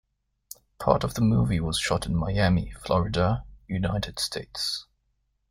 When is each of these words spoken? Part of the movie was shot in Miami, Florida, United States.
Part 0.79 1.03
of 1.03 1.13
the 1.13 1.21
movie 1.21 1.59
was 1.59 1.77
shot 1.77 2.07
in 2.07 2.15
Miami, 2.15 2.71
Florida, 2.71 3.45
United 3.67 4.17
States. 4.17 4.87